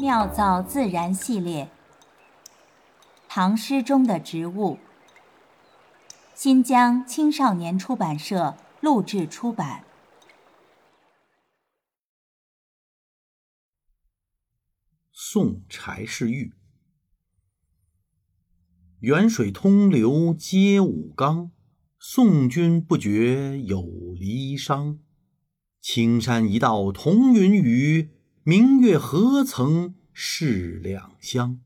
[0.00, 1.70] 妙造自然系列，
[3.28, 4.78] 唐诗中的植物。
[6.34, 9.84] 新疆青少年出版社录制出版。
[15.12, 16.54] 宋柴氏玉，
[19.00, 21.50] 远水通流接武冈，
[21.98, 23.82] 送君不觉有
[24.18, 24.98] 离伤。
[25.82, 28.19] 青山一道同云雨。
[28.42, 31.60] 明月何曾是两乡？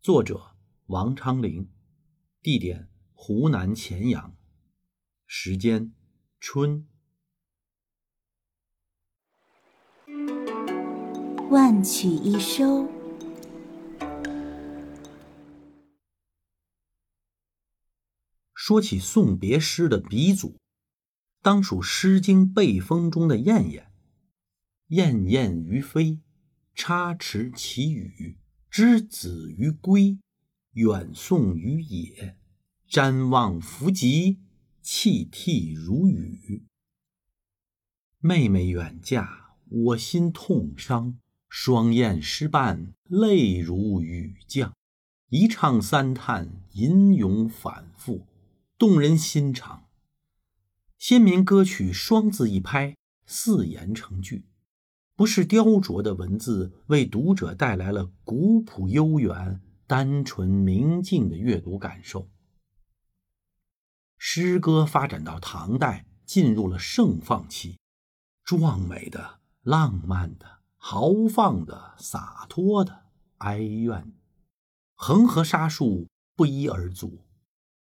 [0.00, 0.54] 作者
[0.86, 1.68] 王昌龄，
[2.40, 4.36] 地点湖南乾阳，
[5.26, 5.92] 时间
[6.38, 6.86] 春。
[11.50, 12.88] 万曲一收。
[18.54, 20.56] 说起送别诗的鼻祖，
[21.42, 23.87] 当属《诗经·背风》中的燕燕。
[24.88, 26.20] 燕燕于飞，
[26.74, 28.38] 插翅其羽，
[28.70, 30.18] 之子于归，
[30.72, 32.38] 远送于野，
[32.88, 34.38] 瞻望弗及，
[34.80, 36.64] 泣涕如雨。
[38.20, 41.18] 妹妹远嫁，我心痛伤。
[41.50, 44.74] 双燕失伴，泪如雨降。
[45.28, 48.26] 一唱三叹，吟咏反复，
[48.78, 49.84] 动人心肠。
[50.96, 54.44] 先民歌曲双字一拍，四言成句。
[55.18, 62.28] 不是雕琢的文字为读者带来了古朴悠远、单纯明净的阅读感受。
[64.16, 67.78] 诗歌发展到唐代，进入了盛放期，
[68.44, 73.06] 壮美的、浪漫的、豪放的、洒脱的、
[73.38, 74.12] 哀怨，
[74.94, 77.24] 恒河沙数不一而足。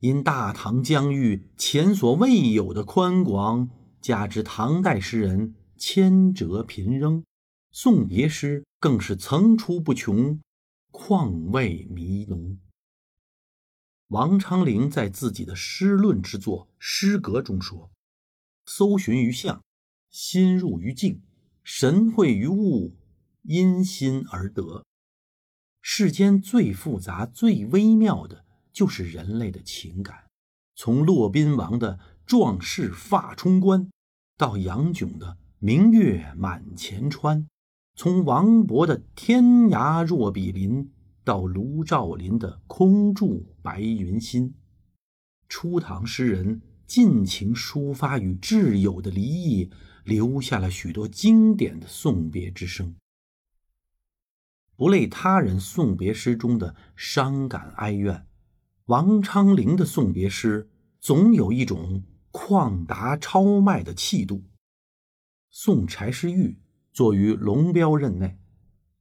[0.00, 5.54] 因大唐疆域前所未有的宽广，加之唐代诗人。
[5.84, 7.24] 千折频仍，
[7.72, 10.40] 送别诗更是层出不穷，
[10.92, 12.56] 况味弥浓。
[14.06, 17.90] 王昌龄在自己的诗论之作《诗阁》中说
[18.64, 19.60] ：“搜寻于象，
[20.08, 21.20] 心入于静，
[21.64, 22.94] 神会于物，
[23.42, 24.84] 因心而得。
[25.80, 30.30] 世间最复杂、最微妙的，就是人类的情感。
[30.76, 33.90] 从骆宾王的壮士发冲冠，
[34.36, 37.46] 到杨炯的。”明月满前川，
[37.94, 40.90] 从王勃的“天涯若比邻”
[41.22, 44.54] 到卢照邻的“空住白云心”，
[45.48, 49.70] 初唐诗人尽情抒发与挚友的离异，
[50.02, 52.96] 留下了许多经典的送别之声。
[54.74, 58.26] 不类他人送别诗中的伤感哀怨，
[58.86, 60.68] 王昌龄的送别诗
[60.98, 62.02] 总有一种
[62.32, 64.42] 旷达超迈的气度。
[65.54, 66.58] 送柴师玉
[66.94, 68.38] 坐于龙标任内，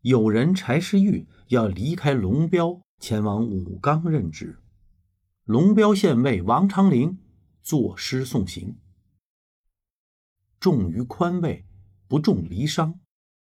[0.01, 4.59] 有人柴师玉要离开龙标，前往武冈任职。
[5.45, 7.17] 龙标县尉王昌龄
[7.63, 8.77] 作诗送行，
[10.59, 11.65] 重于宽慰，
[12.09, 12.99] 不重离伤，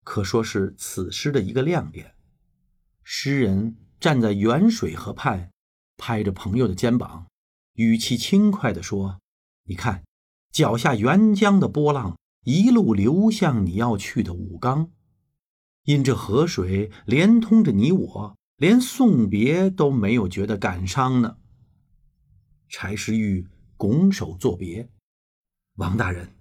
[0.05, 2.15] 可说是此诗的一个亮点。
[3.03, 5.51] 诗人站在沅水河畔，
[5.97, 7.27] 拍着朋友的肩膀，
[7.75, 9.19] 语气轻快地说
[9.67, 10.05] ：“你看，
[10.53, 14.91] 脚下沅江的波浪。”一路流向你要去的武冈，
[15.84, 21.38] 因这河水连通着你我，连送别都没有觉得感伤呢。
[22.69, 24.91] 柴世玉拱手作别
[25.76, 26.34] ：“王大人，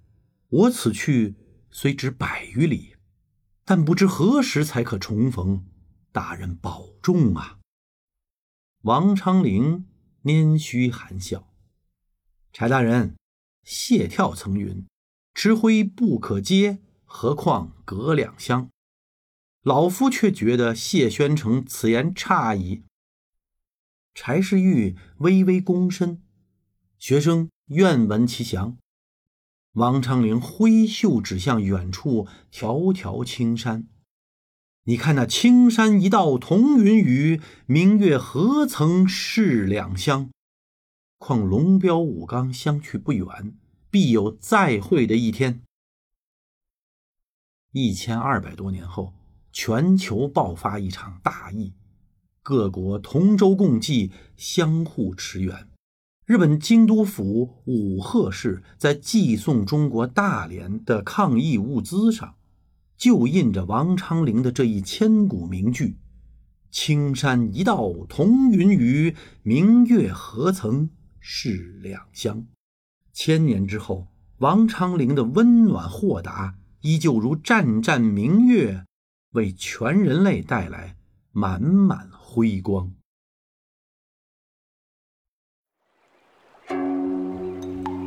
[0.48, 1.36] 我此去
[1.70, 2.96] 虽只百余里，
[3.64, 5.64] 但不知何时才可重逢，
[6.10, 7.60] 大人保重啊。”
[8.82, 9.86] 王昌龄
[10.24, 11.52] 拈须含笑
[12.52, 13.14] ：“柴大人，
[13.62, 14.84] 谢眺曾云。”
[15.34, 18.68] 吃灰不可接，何况隔两乡？
[19.62, 22.82] 老夫却觉得谢宣城此言差矣。
[24.14, 26.22] 柴世玉微微躬身，
[26.98, 28.76] 学生愿闻其详。
[29.72, 33.88] 王昌龄挥袖指向远处迢迢青山，
[34.84, 40.30] 你看那青山一道同云雨，明月何曾是两乡？
[41.16, 43.56] 况龙标武冈相去不远。
[43.92, 45.60] 必有再会的一天。
[47.72, 49.12] 一千二百多年后，
[49.52, 51.74] 全球爆发一场大疫，
[52.42, 55.68] 各国同舟共济，相互驰援。
[56.24, 62.36] 日本京都府武贺市在寄送中国大连的抗疫物资上，
[62.96, 65.98] 就印着王昌龄的这一千古名句
[66.72, 70.88] ：“青山一道同云雨，明月何曾
[71.20, 72.46] 是两乡。”
[73.12, 78.86] 千年之后，王昌龄的温暖豁达依旧如湛湛明月，
[79.32, 80.96] 为全人类带来
[81.30, 82.94] 满满辉光。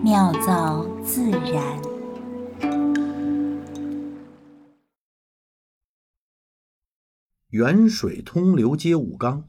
[0.03, 1.81] 妙造自然，
[7.49, 9.47] 远水通流接武冈。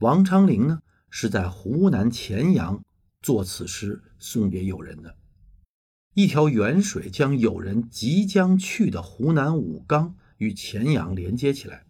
[0.00, 2.82] 王昌龄呢，是在湖南乾阳
[3.22, 5.16] 作此诗送给友人的。
[6.14, 11.84] 一条源水将友人即将去的湖南武冈与黔阳连接起来。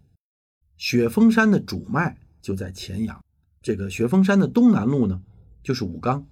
[0.76, 3.24] 雪峰山的主脉就在黔阳，
[3.62, 5.22] 这个雪峰山的东南路呢，
[5.62, 6.26] 就是武冈。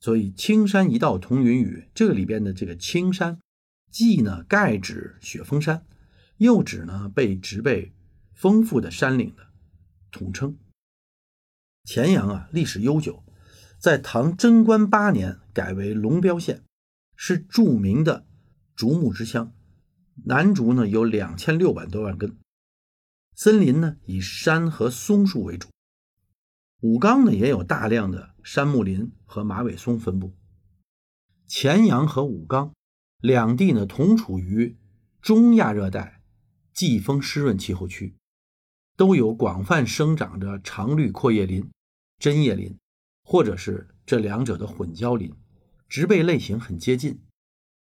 [0.00, 3.38] 所以，青山一道同云雨，这个里边的这个青山，
[3.90, 5.84] 既呢盖指雪峰山，
[6.38, 7.92] 又指呢被植被
[8.32, 9.46] 丰富的山岭的
[10.10, 10.56] 统称。
[11.84, 13.22] 黔阳啊，历史悠久，
[13.82, 16.62] 在唐贞观八年改为龙标县，
[17.16, 18.24] 是著名的
[18.76, 19.52] 竹木之乡。
[20.24, 22.38] 楠竹呢有两千六百多万根，
[23.34, 25.68] 森林呢以山和松树为主。
[26.78, 30.32] 武冈呢也有大量的杉木林和马尾松分布。
[31.48, 32.72] 乾阳和武冈
[33.18, 34.78] 两地呢同处于
[35.20, 36.22] 中亚热带
[36.72, 38.14] 季风湿润气候区，
[38.96, 41.68] 都有广泛生长着常绿阔叶林、
[42.20, 42.78] 针叶林，
[43.22, 45.32] 或者是这两者的混交林，
[45.88, 47.20] 植被类型很接近。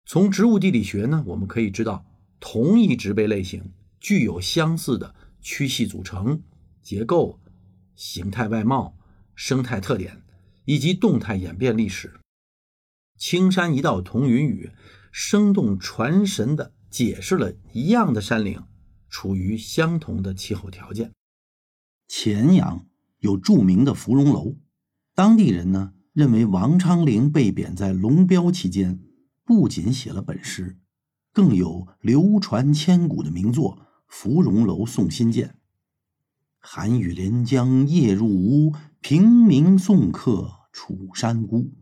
[0.05, 2.05] 从植物地理学呢，我们可以知道，
[2.39, 6.43] 同一植被类型具有相似的区系组成
[6.81, 7.39] 结构。
[7.95, 8.95] 形态外貌、
[9.33, 10.21] 生态特点
[10.65, 12.19] 以及动态演变历史，
[13.17, 14.69] 青山一道同云雨，
[15.11, 18.63] 生动传神地解释了一样的山岭
[19.09, 21.11] 处于相同的气候条件。
[22.07, 22.85] 黔阳
[23.17, 24.55] 有著名的芙蓉楼，
[25.17, 28.99] 当地人呢认为王昌龄被贬在龙标期间，
[29.43, 30.77] 不仅写了本诗，
[31.33, 35.47] 更有流传千古的名作《芙蓉楼送辛渐》。
[36.59, 41.73] 寒雨连江夜入吴，平明送客楚山孤。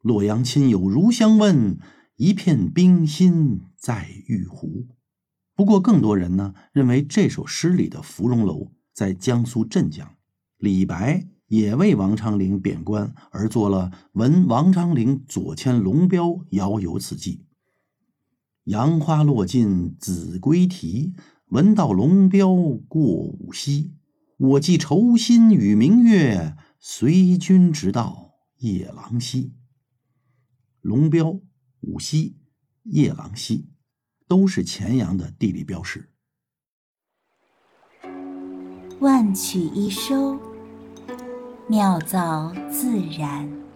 [0.00, 1.80] 洛阳亲友如相问，
[2.14, 4.86] 一片冰心在玉壶。
[5.56, 10.14] 不过，更多人呢认为这首诗里的芙蓉楼在江苏镇江。
[10.58, 17.36] 李白也为王昌龄贬官而作了《闻王昌龄左迁龙标遥游此记》。
[18.64, 21.14] 杨花落尽子规啼，
[21.46, 22.54] 闻道龙标
[22.86, 23.94] 过五溪。
[24.36, 29.54] 我寄愁心与明月，随君直到夜郎西。
[30.82, 31.40] 龙标、
[31.80, 32.36] 五溪、
[32.84, 33.70] 夜郎西，
[34.28, 36.10] 都是乾阳的地理标识。
[39.00, 40.38] 万曲一收，
[41.70, 43.67] 妙造自然。